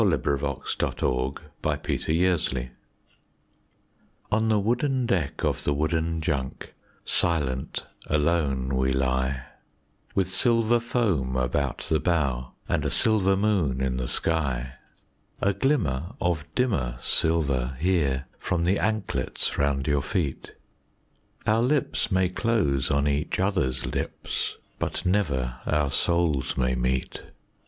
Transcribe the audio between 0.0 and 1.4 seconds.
Hira Singh's Farewell